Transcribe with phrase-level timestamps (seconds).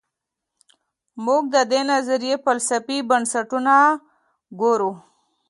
[1.25, 3.75] موږ د دې نظریې فلسفي بنسټونه
[4.61, 4.91] ګورو.